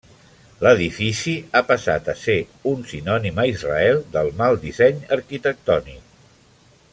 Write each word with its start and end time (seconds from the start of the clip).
L'edifici 0.67 1.33
ha 1.57 1.61
passat 1.71 2.09
a 2.13 2.15
ser 2.21 2.37
un 2.71 2.81
sinònim 2.93 3.43
a 3.43 3.45
Israel 3.51 4.01
del 4.17 4.33
mal 4.41 4.59
disseny 4.65 5.05
arquitectònic. 5.19 6.05